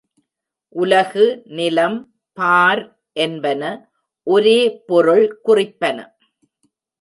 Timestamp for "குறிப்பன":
5.45-5.97